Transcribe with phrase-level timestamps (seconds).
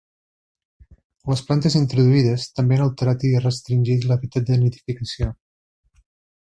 [1.31, 5.33] Les plantes introduïdes també han alterat i restringit l'hàbitat de nidificació.